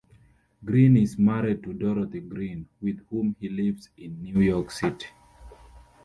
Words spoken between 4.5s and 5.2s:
City.